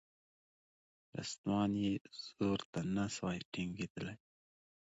رستمان 1.17 1.71
یې 1.83 1.91
زور 2.35 2.59
ته 2.71 2.79
نه 2.95 3.05
سوای 3.15 3.39
ټینګېدلای 3.51 4.17